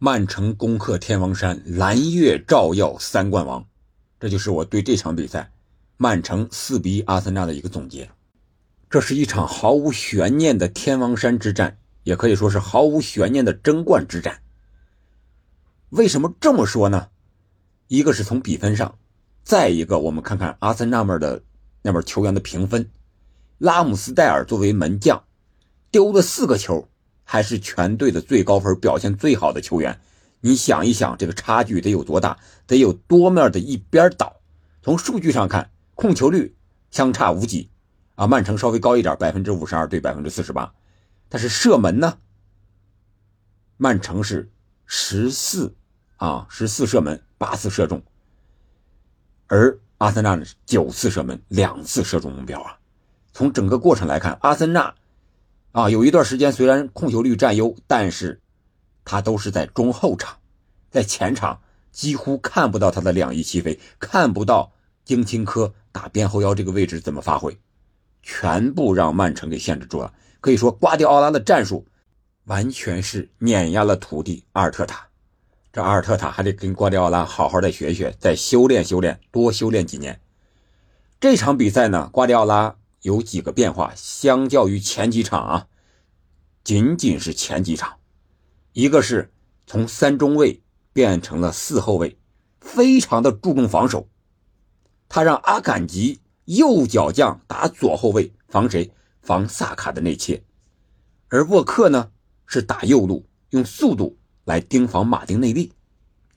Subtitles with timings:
[0.00, 3.66] 曼城攻克天王山，蓝月照耀三冠王，
[4.20, 5.50] 这就是我对这场比赛
[5.96, 8.08] 曼城四比一阿森纳的一个总结。
[8.88, 14.40] 这是一场毫无悬念的天王山之战，也可以说是毫无悬念的争冠之战。
[15.88, 17.08] 为什么这么说呢？
[17.88, 18.96] 一个是从比分上，
[19.42, 21.42] 再一个我们看看阿森纳们的
[21.82, 22.88] 那边球员的评分。
[23.58, 25.24] 拉姆斯戴尔作为门将，
[25.90, 26.88] 丢了四个球，
[27.30, 30.00] 还是全队的最高分、表现最好的球员。
[30.40, 32.38] 你想一想，这个差距得有多大？
[32.66, 34.34] 得有多面的一边倒。
[34.80, 36.56] 从数据上看，控球率
[36.90, 37.68] 相差无几。
[38.14, 40.72] 啊，曼城稍微高一点，百分之五十二对百分之四十八，
[41.28, 42.16] 但是射门呢？
[43.76, 44.50] 曼城是
[44.86, 45.74] 十四
[46.16, 48.02] 啊，十四射门，八次射中，
[49.48, 52.78] 而阿森纳呢九次射门，两次射中目标啊。
[53.34, 54.94] 从整个过程来看，阿森纳
[55.78, 58.40] 啊有一段时间虽然控球率占优，但是
[59.04, 60.36] 他都是在中后场，
[60.90, 61.60] 在前场
[61.92, 64.72] 几乎看不到他的两翼齐飞，看不到
[65.04, 67.56] 丁钦科打边后腰这个位置怎么发挥。
[68.24, 71.86] 全部让曼城给限制住了，可以说瓜迪奥拉的战术
[72.46, 75.06] 完全是碾压了徒弟阿尔特塔。
[75.72, 80.20] 这阿尔特塔还得跟瓜迪奥拉好好的学学，再修炼修炼，多修炼几年。
[81.20, 85.66] 这场比赛呢，瓜迪奥拉有几个变化，相较于前几场啊，
[86.64, 87.98] 仅仅是前几场，
[88.72, 89.32] 一个是
[89.66, 92.18] 从三中卫变成了四后卫，
[92.60, 94.08] 非常的注重防守，
[95.08, 96.20] 他让阿坎吉。
[96.48, 98.90] 右脚将打左后卫，防谁？
[99.20, 100.42] 防萨卡的内切。
[101.28, 102.10] 而沃克呢，
[102.46, 105.70] 是打右路，用速度来盯防马丁内利。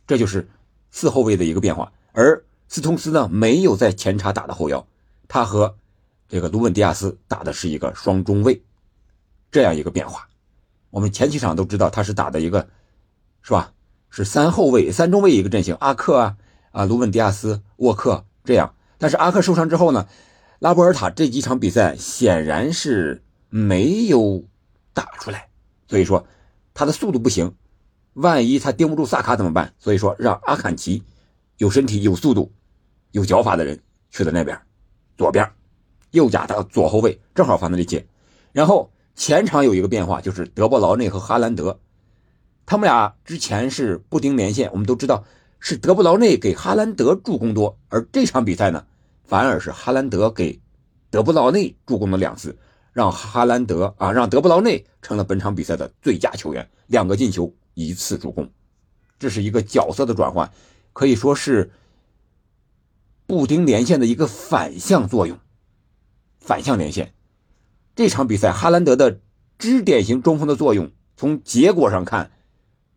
[0.06, 0.50] 这就是
[0.92, 1.94] 四后卫的一个变化。
[2.12, 4.86] 而斯通斯呢，没有在前插打的后腰，
[5.30, 5.78] 他和
[6.32, 8.64] 这个卢本迪亚斯打的是一个双中卫，
[9.52, 10.30] 这样一个变化。
[10.90, 12.70] 我们前几场都知道他是打的一个，
[13.42, 13.74] 是吧？
[14.10, 16.38] 是三后卫、三中卫一个阵型，阿克啊
[16.72, 18.74] 啊，卢本迪亚斯、沃克这样。
[18.98, 20.08] 但是阿克受伤之后呢，
[20.60, 24.46] 拉波尔塔这几场比赛显然是没有
[24.94, 25.50] 打出来，
[25.90, 26.26] 所以说
[26.74, 27.54] 他的速度不行，
[28.14, 29.74] 万一他盯不住萨卡怎么办？
[29.78, 31.04] 所以说让阿坎奇
[31.58, 32.54] 有身体、有速度、
[33.12, 33.78] 有脚法的人
[34.12, 34.58] 去了那边，
[35.18, 35.46] 左边，
[36.12, 38.06] 右甲的左后卫正好放那里接。
[38.52, 41.80] 然后前场有一个变化，就是德布劳内和哈兰德，
[42.66, 45.24] 他们俩之前是不丁连线，我们都知道
[45.60, 48.86] 是德布劳内给哈兰德助攻多，而这场比赛呢？
[49.24, 50.60] 反而是哈兰德给
[51.10, 52.58] 德布劳内助攻了两次，
[52.92, 58.50] 让哈兰德啊，让德布劳内成了本场比赛的最佳球员，两个进球，一次助攻，
[59.18, 60.52] 这是一个角色的转换，
[60.92, 61.72] 可以说是
[63.26, 65.40] 布丁连线的一个反向作用，
[66.42, 67.14] 反向连线。
[67.96, 69.22] 这场比赛哈兰德的
[69.58, 72.32] 支点型中锋的作用，从结果上看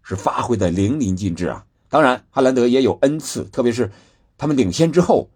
[0.02, 1.64] 是发挥的淋漓尽致啊。
[1.88, 3.92] 当然，哈兰德也有 n 次，特别是
[4.36, 5.30] 他们领先之后。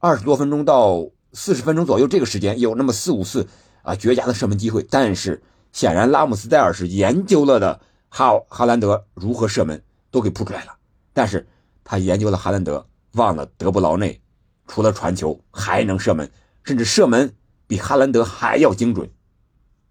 [0.00, 3.48] 二十多分钟到四十分钟左右，这个时间有那么四五次
[3.82, 5.42] 啊绝佳的射门机会，但是
[5.72, 10.76] 显然拉姆斯戴尔是研究了的哈哈兰德如何射门都给扑出来了，
[11.12, 11.44] 但是
[11.82, 14.20] 他研究了哈兰德，忘了德布劳内
[14.68, 16.30] 除了传球还能射门，
[16.68, 17.34] 甚至射门
[17.66, 19.10] 比哈兰德还要精准。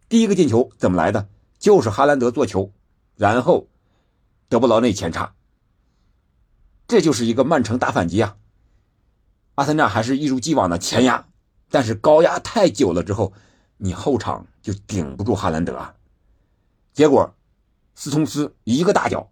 [0.07, 1.27] 第一个进球怎么来的？
[1.57, 2.71] 就是哈兰德做球，
[3.15, 3.67] 然后
[4.47, 5.33] 德布劳内前插，
[6.87, 8.37] 这就是一个曼城大反击啊！
[9.55, 11.25] 阿森纳还是一如既往的前压，
[11.71, 13.33] 但是高压太久了之后，
[13.77, 15.95] 你后场就顶不住哈兰德啊。
[16.93, 17.33] 结果，
[17.95, 19.31] 斯通斯一个大脚，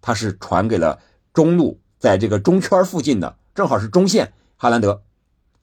[0.00, 0.98] 他是传给了
[1.34, 4.32] 中路，在这个中圈附近的，正好是中线。
[4.56, 5.02] 哈兰德，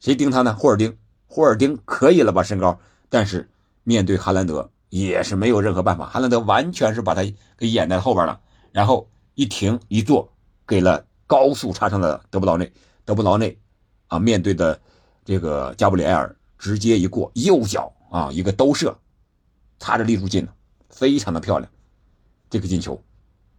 [0.01, 0.53] 谁盯他呢？
[0.55, 0.97] 霍尔丁，
[1.27, 2.43] 霍尔丁可以了吧？
[2.43, 3.49] 身高，但是
[3.83, 6.07] 面对哈兰德也是没有任何办法。
[6.07, 7.21] 哈兰德完全是把他
[7.55, 8.41] 给掩在后边了，
[8.73, 10.33] 然后一停一坐，
[10.67, 12.73] 给了高速插上的德布劳内，
[13.05, 13.57] 德布劳内。
[14.07, 14.77] 啊，面对的
[15.23, 18.93] 这个加布里埃尔直接一过右脚啊，一个兜射，
[19.79, 20.53] 擦着立柱进了，
[20.89, 21.71] 非常的漂亮。
[22.49, 23.01] 这个进球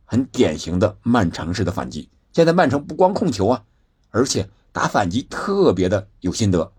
[0.05, 2.11] 很典型的曼城式的反击。
[2.33, 3.65] 现在曼城不光控球啊，
[4.11, 6.73] 而且打反击特别的有心得，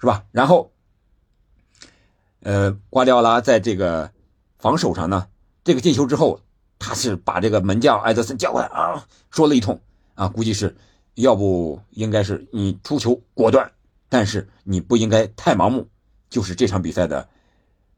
[0.00, 0.24] 是吧？
[0.32, 0.72] 然后，
[2.40, 4.10] 呃，瓜迪奥拉在这个
[4.58, 5.28] 防守上呢，
[5.64, 6.40] 这个进球之后，
[6.78, 9.80] 他是把这个门将埃德森叫过来啊，说了一通
[10.14, 10.76] 啊，估计是。
[11.18, 13.72] 要不应该是你出球果断，
[14.08, 15.88] 但是你不应该太盲目。
[16.30, 17.28] 就是这场比赛的，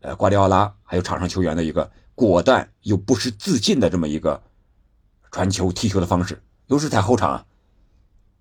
[0.01, 4.43] 呃，瓜迪奥拉还有场上球员的一个果断又不失自信的这么一个
[5.31, 6.43] 传球踢球的方式。
[6.69, 7.45] 尤其是在后场啊，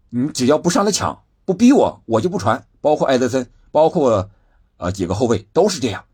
[0.10, 2.66] 你只要不上来抢，不逼我，我就不传。
[2.82, 4.30] 包括埃德森，包括
[4.78, 6.06] 呃几个后卫都是这样。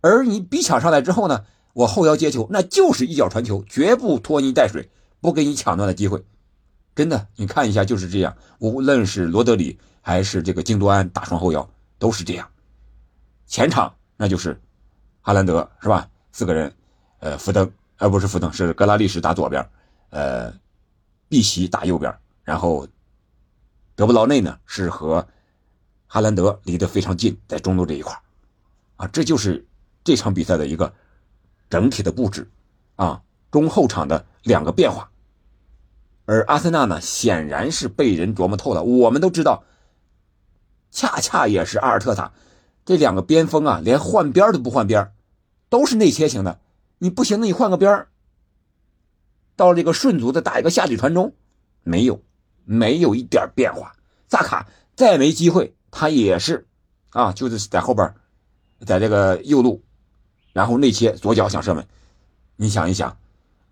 [0.00, 1.44] 而你逼抢上来之后呢，
[1.74, 4.90] 我后腰接球，那就是一脚传球，绝不拖泥带水，
[5.20, 6.24] 不给你抢断的机会。
[6.94, 8.36] 真的，你看一下就是这样。
[8.58, 11.68] 无论是罗德里还是这个京多安打双后腰，
[11.98, 12.48] 都是这样。
[13.46, 14.60] 前场那就是
[15.20, 16.08] 哈兰德是吧？
[16.32, 16.72] 四个人，
[17.18, 19.68] 呃，福登，而不是福登，是格拉利什打左边，
[20.10, 20.52] 呃，
[21.28, 22.86] 碧玺打右边，然后
[24.00, 25.28] 德布劳内呢是和
[26.06, 28.18] 哈兰德离得非常近，在中路这一块
[28.96, 29.66] 啊，这就是
[30.02, 30.94] 这场比赛的一个
[31.68, 32.50] 整体的布置
[32.96, 33.20] 啊，
[33.50, 35.10] 中后场的两个变化。
[36.24, 38.82] 而阿森纳呢，显然是被人琢磨透了。
[38.82, 39.64] 我们都知道，
[40.90, 42.32] 恰恰也是阿尔特塔
[42.86, 45.12] 这两个边锋啊，连换边都不换边
[45.68, 46.58] 都是内切型的。
[46.96, 48.06] 你不行，那你换个边
[49.56, 51.34] 到这个顺足的打一个下底传中，
[51.82, 52.22] 没有，
[52.64, 53.92] 没有一点变化。
[54.28, 56.66] 萨卡再没机会，他也是
[57.10, 58.14] 啊，就是在后边，
[58.86, 59.82] 在这个右路，
[60.52, 61.86] 然后内切左脚想射门。
[62.56, 63.16] 你想一想，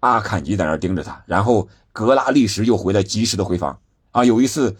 [0.00, 1.69] 阿坎吉在那盯着他，然后。
[1.90, 3.81] 格拉利什又回来及时的回防
[4.12, 4.25] 啊！
[4.25, 4.76] 有一次，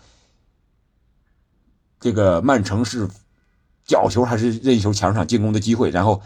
[1.99, 3.09] 这个曼城是
[3.85, 6.23] 角球还是任意球抢上进攻的机会，然后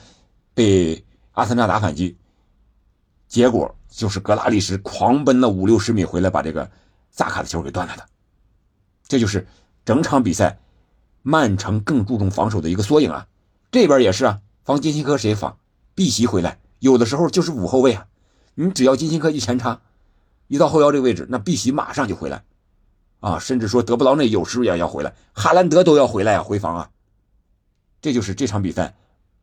[0.53, 2.19] 被阿森纳打反击，
[3.27, 6.71] 结果就是格拉利什狂奔了五六十米回来，把这个
[7.13, 8.09] 萨卡的球给断了的。
[9.07, 9.47] 这就是
[9.85, 10.59] 整场比赛
[11.23, 13.29] 曼城更注重防守的一个缩影啊！
[13.71, 15.57] 这边也是啊，防金星科谁防？
[15.95, 18.09] 碧玺回来，有的时候就是五后卫啊，
[18.57, 19.81] 你只要金星科一前插。
[20.49, 22.45] 一到后腰这个位置，那碧玺马上就回来，
[23.21, 26.91] 啊，甚至说德布劳内有时也要回来，哈兰德都要回来啊，回防啊。
[28.03, 28.95] 这就是这场比赛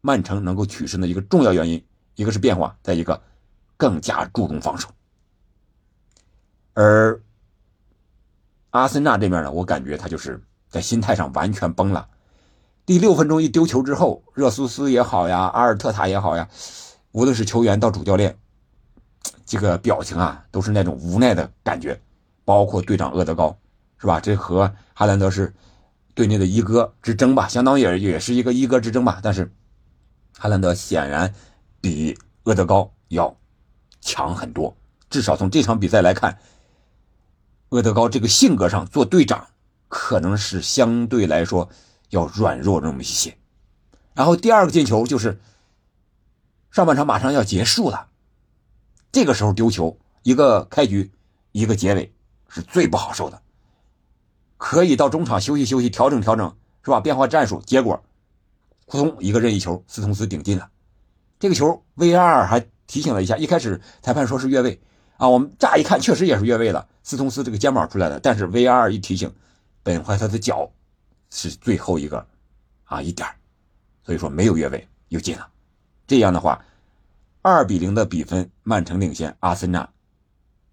[0.01, 1.83] 曼城能够取胜的一个重要原因，
[2.16, 3.21] 一个是变化，再一个
[3.77, 4.89] 更加注重防守。
[6.74, 7.19] 而
[8.71, 12.07] 阿森纳这边呢，我感觉他就是在心态上完全崩了。
[12.86, 16.48] 第六分钟一丢球之后，热苏斯也好呀，阿尔特塔也好呀，
[17.12, 18.38] 无论是球员到主教练。
[19.45, 22.00] 这个表情啊，都是那种无奈的感觉，
[22.45, 23.57] 包括队长厄德高，
[23.98, 24.19] 是吧？
[24.19, 25.51] 这和哈兰德是
[26.13, 29.19] 队内的一哥之争吧，相当也也是一个一哥之争吧。
[29.24, 29.51] 但是
[30.38, 31.33] 哈兰德显然
[31.81, 33.36] 比厄德高要
[34.01, 34.77] 强很多，
[35.10, 36.38] 至少从这场比赛来看，
[37.69, 39.48] 厄德高这个性格上做队长
[39.88, 41.69] 可能是相对来说
[42.10, 43.38] 要软弱那么一些。
[44.13, 45.39] 然后第二个进球就是
[46.71, 48.07] 上半场马上要结束了。
[49.12, 51.12] 这个时候丢球，一个开局，
[51.51, 52.13] 一个结尾，
[52.48, 53.42] 是最不好受的。
[54.57, 57.00] 可以到中场休息休息，调整调整，是吧？
[57.00, 57.62] 变化战术。
[57.66, 58.04] 结果，
[58.86, 60.69] 扑通一个任意球，斯通斯顶进了。
[61.39, 63.38] 这个球，VR 还提醒了一下。
[63.38, 64.80] 一开始裁判说是越位
[65.19, 68.19] 啊，我们乍一看确实也是越位了，斯通斯这个肩膀出来的。
[68.19, 69.31] 但是 VR 一提醒，
[69.83, 70.71] 本怀特的脚
[71.30, 72.25] 是最后一个
[72.86, 73.27] 啊一点
[74.04, 75.48] 所以说没有越位，又进了。
[76.07, 76.60] 这样的话。
[77.42, 79.33] 二比零的比分，曼城领先。
[79.39, 79.89] 阿森纳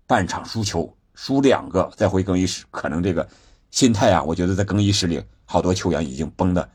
[0.05, 3.27] 半场输球，输两个，再回更衣室，可能这个
[3.71, 6.69] 心态啊，我觉得在更衣室里，好多球员已经崩的，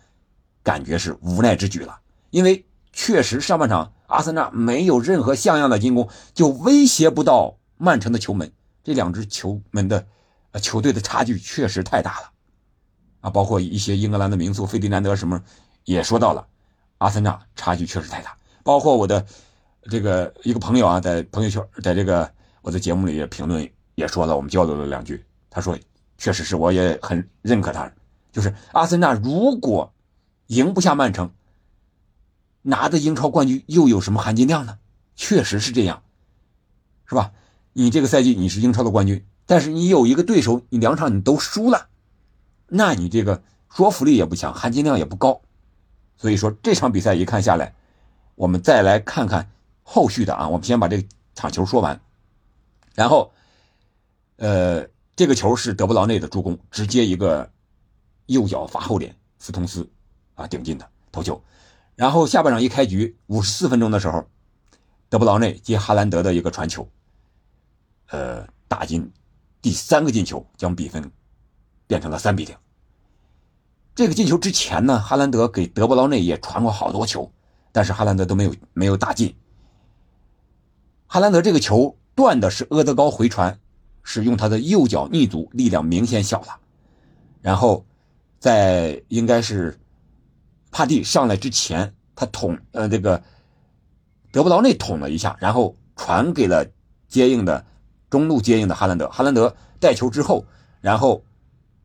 [0.64, 2.00] 感觉是无奈之举了。
[2.30, 8.52] 因为确实上半场阿森纳没有任何像样的进攻，就威胁不到曼城的球门。
[8.84, 10.06] 这两支球门的
[10.52, 12.32] 呃球队的差距确实太大了
[13.22, 13.30] 啊！
[13.30, 15.44] 包括一些英格兰的名宿费迪南德什么
[15.86, 16.48] 也说到了，
[17.00, 18.38] 阿森纳差距确实太大。
[18.64, 19.26] 包括我的。
[19.90, 22.32] 这个一个朋友啊，在朋友圈，在这个
[22.62, 25.26] 我的节目里评论也说了，我们交流了两句。
[25.50, 25.76] 他说，
[26.20, 27.92] 确实是，我也很认可他。
[28.32, 29.92] 就是阿森纳如果
[30.46, 31.32] 赢不下曼城，
[32.62, 34.78] 拿的英超冠军又有什么含金量呢？
[35.16, 36.04] 确实是这样，
[37.08, 37.32] 是吧？
[37.74, 41.88] 你这个赛季你是英超的冠军，但是你有一个对手，你两场你都输了，
[42.68, 45.42] 那你这个说服力也不强，含金量也不高。
[46.18, 47.74] 所以说这场比赛一看下来，
[48.36, 49.50] 我们再来看看。
[49.84, 52.00] 后续的啊，我们先把这场球说完，
[52.96, 53.34] 然后，
[54.38, 54.88] 呃，
[55.18, 57.52] 这个球是德布劳内的助攻，直接一个
[58.28, 59.90] 右脚罚后点，斯通斯
[60.36, 61.44] 啊顶进的头球。
[61.96, 64.26] 然后下半场一开局五十四分钟的时候，
[65.10, 66.88] 德布劳内接哈兰德的一个传球，
[68.12, 69.12] 呃，打进
[69.62, 71.12] 第三个进球，将比分
[71.88, 72.56] 变成了三比零。
[73.96, 77.32] 这个进球之前呢，哈兰德给德布劳内也传过好多球，
[77.72, 79.36] 但是哈兰德都没有没有打进。
[81.08, 83.60] 哈兰德这个球断的是阿德高回传，
[84.04, 86.60] 是用他的右脚逆足，力量明显小了。
[87.42, 87.86] 然后，
[88.40, 89.80] 在应该是
[90.72, 93.22] 帕蒂上来之前，他捅呃这个
[94.32, 96.66] 德布劳内捅了一下，然后传给了
[97.08, 97.66] 接应的
[98.12, 99.10] 中路接应的哈兰德。
[99.10, 100.46] 哈兰德带球之后，
[100.82, 101.24] 然后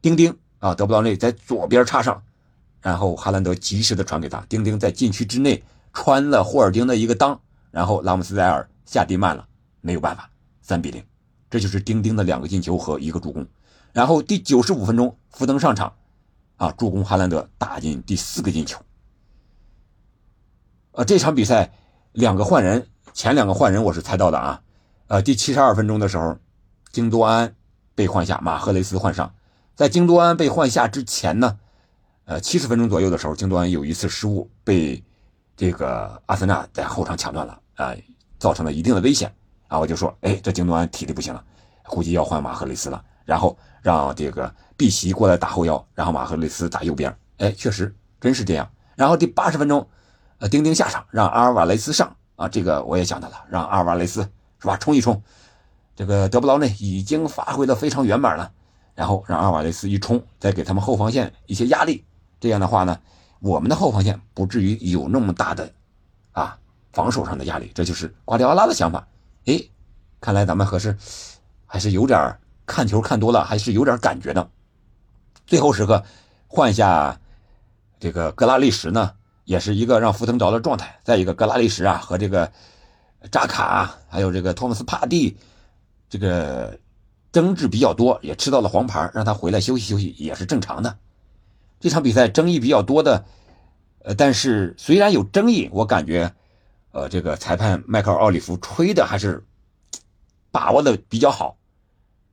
[0.02, 2.22] 丁丁啊德布劳内在左边插上，
[2.82, 5.64] 然后哈兰德及时的传给他，丁丁在禁区之内
[5.94, 7.38] 穿了霍尔丁的一个裆。
[7.70, 9.46] 然后拉姆斯戴尔下地慢了，
[9.82, 10.30] 没有办法，
[10.62, 11.04] 三比零，
[11.50, 13.46] 这就是丁丁的两个进球和一个助攻。
[13.92, 15.92] 然后第九十五分钟，福登上场，
[16.56, 18.80] 啊，助攻哈兰德打进第四个进球。
[20.92, 21.70] 呃，这场比赛
[22.12, 24.62] 两个换人，前两个换人我是猜到的啊。
[25.08, 26.36] 呃，第七十二分钟的时候，
[26.90, 27.54] 京多安
[27.94, 29.32] 被换下，马赫雷斯换上。
[29.76, 31.58] 在京多安被换下之前呢，
[32.24, 35.02] 呃，七十分钟左右的时候，京多安有一次失误，被
[35.56, 37.94] 这个阿森纳在后场抢断了啊，
[38.38, 39.32] 造成了一定的危险
[39.68, 39.78] 啊。
[39.78, 41.44] 我就说，哎，这京多安体力不行了，
[41.84, 43.02] 估计要换马赫雷斯了。
[43.24, 47.16] 然后让这个碧玺过来打后腰，然后马赫雷斯打右边。
[47.38, 48.68] 哎，确实真是这样。
[48.96, 49.88] 然后第八十分钟。
[50.38, 55.22] 呃，丁丁下场，让阿尔瓦雷斯上啊，这个我也想到了，让阿尔瓦雷斯是吧，冲一冲。
[55.94, 58.52] 这个德布劳内已经发挥的非常圆满了，
[58.94, 62.04] 然后让阿瓦雷斯一冲，再给他们后防线一些压力，
[62.38, 63.00] 这样的话呢，
[63.40, 65.72] 我们的后防线不至于有那么大的
[66.32, 66.58] 啊
[66.92, 67.70] 防守上的压力。
[67.74, 69.06] 这就是瓜迪奥拉的想法。
[69.46, 69.58] 哎，
[70.20, 70.96] 看来咱们可是
[71.64, 74.50] 还是有点看球看多了，还是有点感觉的。
[75.46, 76.04] 最后时刻
[76.46, 77.18] 换下
[77.98, 79.12] 这个格拉利什呢？
[79.44, 82.50] 也是一个让福腾找到状态，再一个格拉利什啊和这个
[83.30, 85.36] 扎卡，还有这个托马斯帕蒂，
[86.08, 86.78] 这个
[87.32, 90.96] 争执比较多，也吃到了黄牌，让他回来休息休息也是正常的。
[91.80, 93.24] 这场比赛争议比较多的，
[94.00, 96.34] 呃，但是虽然有争议，我感觉，
[96.92, 99.44] 呃，这个裁判迈克尔奥里弗吹的还是
[100.50, 101.56] 把握的比较好，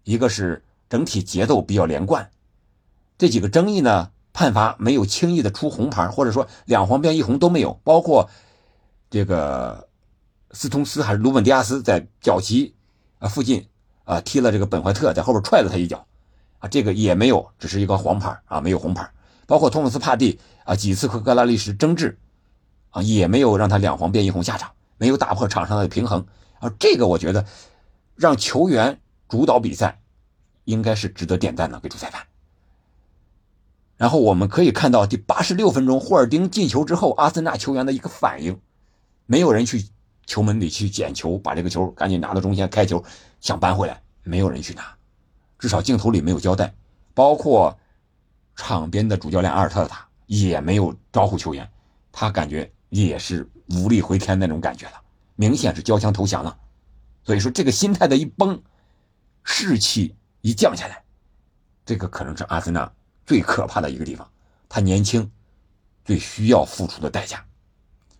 [0.03, 2.29] 一个是整体节奏比较连贯，
[3.17, 4.09] 这几个争议呢。
[4.35, 8.27] 判罚没有轻易的出红牌，或者说两黄变一红都没有，包括
[9.11, 9.87] 这个
[10.53, 12.73] 斯通斯还是鲁本迪亚斯在脚旗
[13.19, 13.67] 啊附近
[14.05, 16.05] 啊踢了这个本怀特，在后边踹了他一脚
[16.59, 19.11] 啊，这个也没有，只是一个黄牌啊，没有红牌。
[19.45, 22.17] 包括托姆斯帕蒂啊几次和格拉利什争执
[22.91, 26.25] 啊，也没有让他两黄变一红下场，没有打破场上的平衡
[26.59, 27.45] 啊，这个我觉得
[28.15, 29.99] 让球员主导比赛
[30.63, 32.25] 应该是值得点赞的，给主裁判。
[33.97, 38.59] 然后我们可以看到，第八十六分钟，霍尔丁进球之后，阿森纳球员的一个反应，
[39.25, 39.85] 没有人去
[40.25, 43.03] 球门里去捡球，把这个球赶紧拿到中线开球，
[43.41, 44.95] 想扳回来，没有人去拿，
[45.59, 46.73] 至少镜头里没有交代，
[47.13, 47.77] 包括
[48.55, 51.69] 场边的主教练阿尔特塔也没有招呼球员，
[52.11, 55.01] 他感觉也是无力回天那种感觉了，
[55.35, 56.57] 明显是交枪投降了，
[57.23, 58.61] 所以说这个心态的一崩，
[59.43, 61.03] 士气一降下来，
[61.85, 62.91] 这个可能是阿森纳。
[63.25, 64.29] 最可怕的一个地方，
[64.67, 65.31] 他年轻，
[66.03, 67.41] 最需要付出的代价。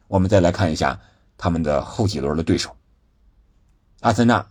[0.07, 0.97] 我们再来看一下
[1.37, 2.75] 他们的后几轮的对手：
[4.01, 4.45] 阿森纳，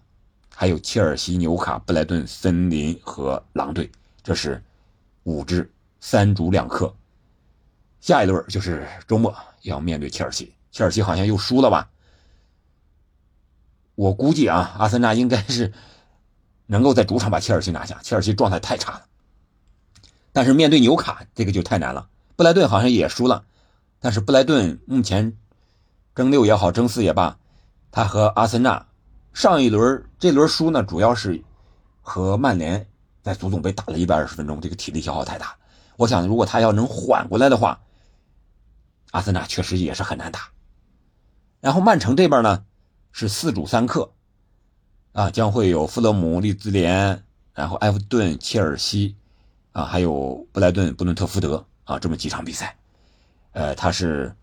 [0.48, 3.90] 还有切尔西、纽卡、布莱顿、森林和狼队，
[4.22, 4.62] 这是
[5.24, 5.70] 五支
[6.00, 6.94] 三主两客。
[8.00, 11.88] 下一轮就是周末要面对切尔西，切尔西好像又输了吧？
[13.94, 15.72] 我估计啊，阿森纳应该是
[16.66, 18.00] 能够在主场把切尔西拿下。
[18.02, 19.06] 切尔西状态太差了。
[20.32, 22.08] 但是面对纽卡，这个就太难了。
[22.36, 23.44] 布莱顿好像也输了，
[24.00, 25.36] 但是布莱顿目前
[26.14, 27.38] 争六也好，争四也罢，
[27.90, 28.86] 他和阿森纳
[29.32, 31.42] 上一轮这轮输呢，主要是
[32.00, 32.86] 和曼联
[33.22, 35.56] 在足总杯打了一百二十分钟，这个体力消耗太大。
[35.96, 37.80] 我想，如果他要能缓过来的话，
[39.10, 40.48] 阿森纳确实也是很难打。
[41.60, 42.64] 然后曼城这边呢
[43.12, 44.12] 是四主三客，
[45.12, 47.22] 啊，将会有富勒姆、利兹联，
[47.54, 49.16] 然后埃弗顿、切尔西。
[49.72, 52.76] 啊，还有布莱顿、布伦特福德啊，这么几场比赛，
[53.52, 54.36] 呃，他是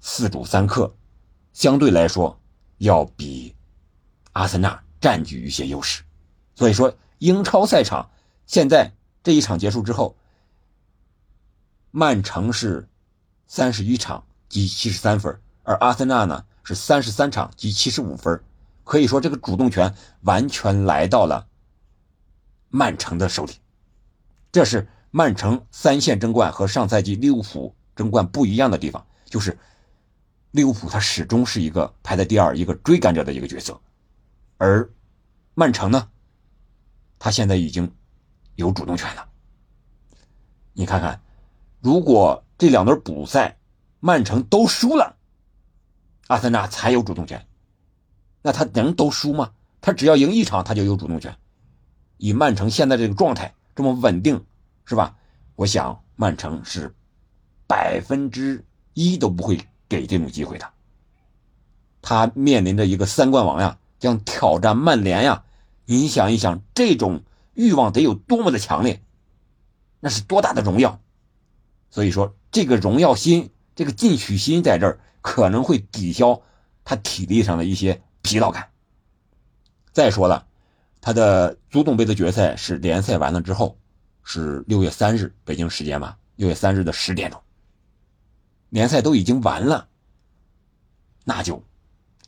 [0.00, 0.94] 四主三客，
[1.52, 2.40] 相对来说
[2.78, 3.54] 要比
[4.32, 6.02] 阿森纳占据一些优势。
[6.54, 8.10] 所以说，英超赛场
[8.46, 10.16] 现在这一场结束之后，
[11.90, 12.88] 曼城是
[13.46, 18.42] 三十一场积七十三分，而阿森纳呢是三十三场积七十五分，
[18.84, 21.46] 可以说这个主动权完全来到了
[22.68, 23.52] 曼城的手里。
[24.50, 29.58] 这是曼城三线争冠和上赛季利物浦争冠不一样的地方，就是
[30.50, 33.80] 利物浦他始终是一个排在第二、一个追赶者的一个角色，
[34.56, 34.90] 而
[35.54, 36.08] 曼城呢，
[37.18, 37.92] 他现在已经
[38.54, 39.28] 有主动权了。
[40.72, 41.20] 你看看，
[41.80, 43.58] 如果这两轮补赛
[44.00, 45.16] 曼城都输了，
[46.28, 47.46] 阿森纳才有主动权，
[48.42, 49.52] 那他能都输吗？
[49.80, 51.36] 他只要赢一场，他就有主动权。
[52.16, 53.54] 以曼城现在这个状态。
[53.76, 54.44] 这么稳定，
[54.86, 55.16] 是吧？
[55.54, 56.92] 我想曼城是
[57.68, 59.56] 百分之一都不会
[59.88, 60.68] 给这种机会的。
[62.02, 65.44] 他面临着一个三冠王呀，将挑战曼联呀。
[65.84, 67.22] 你想一想，这种
[67.54, 69.02] 欲望得有多么的强烈，
[70.00, 71.00] 那是多大的荣耀。
[71.90, 76.42] 所以说，这个荣耀心，这个进取心在这儿可能会抵消
[76.84, 78.68] 他体力上的一些疲劳感。
[79.92, 80.46] 再说了，
[81.00, 83.78] 他的足总杯的决赛是联赛完了之后，
[84.22, 86.18] 是六月三日北京时间吧？
[86.36, 87.42] 六月三日的十点钟，
[88.68, 89.88] 联赛都已经完了，
[91.24, 91.62] 那就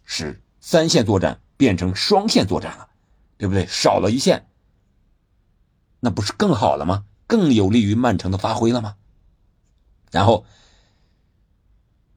[0.05, 2.89] 是三线作战变成双线作战了，
[3.37, 3.67] 对不对？
[3.67, 4.49] 少了一线，
[6.01, 7.05] 那不是更好了吗？
[7.27, 8.97] 更有利于曼城的发挥了吗？
[10.11, 10.45] 然后，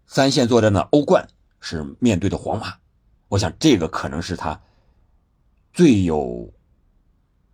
[0.08, 1.28] 三线作战的欧冠
[1.60, 2.78] 是面对的皇马，
[3.28, 4.62] 我想这个可能是他
[5.72, 6.52] 最有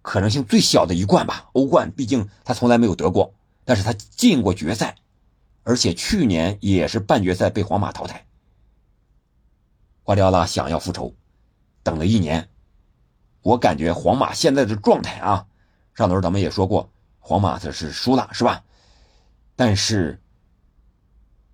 [0.02, 1.50] 可能性最小的一冠吧。
[1.52, 3.34] 欧冠毕竟他从来没有得过，
[3.66, 4.96] 但是他进过决赛，
[5.64, 8.26] 而且去年也是半决赛被皇马淘汰。
[10.04, 11.16] 瓜迪奥拉想要复仇，
[11.84, 12.50] 等了一年，
[13.42, 15.46] 我感觉皇马现在的状态啊，
[15.94, 18.64] 上头咱们也说过，皇马这是输了，是吧？
[19.56, 20.22] 但是。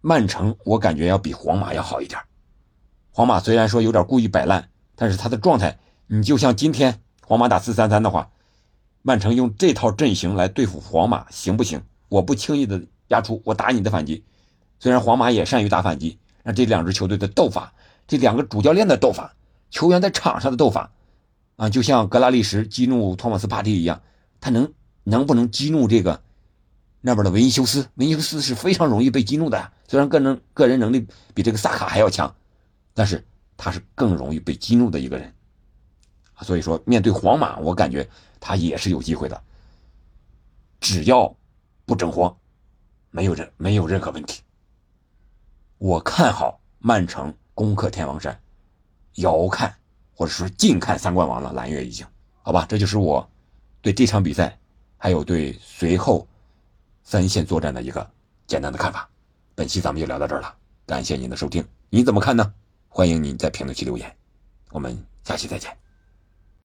[0.08, 2.22] 曼城，我感觉要比皇马要好一点。
[3.10, 8.30] 皇马虽然说有点故意摆烂，但是他的状态，你就像今天皇马打四三三的话，
[9.02, 11.82] 曼城用这套阵型来对付皇马行不行？
[12.08, 14.24] 我不轻易的压出，我打你的反击。
[14.80, 17.74] 虽然皇马也善于打反击，那这两支球队的斗法，
[18.08, 19.34] 这两个主教练的斗法，
[19.70, 20.92] 球员在场上的斗法，
[21.56, 24.02] 啊，就像格拉利什激怒托马斯帕蒂一样，
[24.40, 26.22] 他能能不能激怒这个？
[27.02, 29.72] 那边的维尼修斯，维尼修斯是非常容易被激怒的。
[29.88, 32.36] 虽然个人个人能力比这个萨卡还要强，
[32.96, 33.24] 但是
[33.56, 35.32] 他是更容易被激怒的一个人。
[36.42, 38.10] 所以说，面对皇马，我感觉
[38.40, 39.40] 他也是有机会的。
[40.82, 41.34] 只要
[41.86, 42.36] 不整活，
[43.16, 44.42] 没有任没有任何问题。
[45.78, 48.38] 我看好曼城攻克天王山，
[49.16, 49.74] 遥看
[50.14, 51.54] 或者说近看三冠王了。
[51.54, 52.06] 蓝月已经
[52.42, 53.26] 好吧，这就是我
[53.82, 54.60] 对这场比赛，
[54.98, 56.28] 还有对随后。
[57.08, 58.10] 三线作战的一个
[58.48, 59.08] 简单的看法，
[59.54, 60.56] 本期咱们就聊到这儿了，
[60.88, 62.52] 感谢您的收听，你怎么看呢？
[62.90, 64.12] 欢迎您在评论区留言，
[64.72, 65.85] 我们下期再见。